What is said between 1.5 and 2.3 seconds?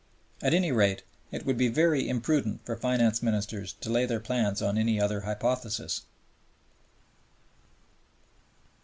be very